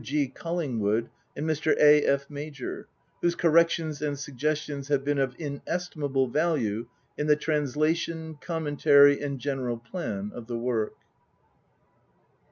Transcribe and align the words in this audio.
G. 0.03 0.29
Collingwood, 0.29 1.11
and 1.35 1.45
Mr. 1.47 1.77
A. 1.79 2.03
F. 2.03 2.27
Major, 2.27 2.87
whose 3.21 3.35
corrections 3.35 4.01
and 4.01 4.17
suggestions 4.17 4.87
have 4.87 5.05
been 5.05 5.19
of 5.19 5.35
inestimable 5.37 6.27
value 6.29 6.87
in 7.19 7.27
the 7.27 7.35
translation, 7.35 8.35
commentary, 8.41 9.21
and 9.21 9.37
general 9.37 9.77
plan 9.77 10.31
of 10.33 10.47
the 10.47 10.57
work. 10.57 10.95